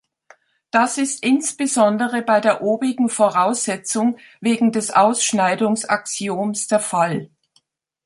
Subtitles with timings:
[0.71, 7.29] Das ist insbesondere bei der obigen Voraussetzung wegen des Ausschneidungs-Axioms der Fall.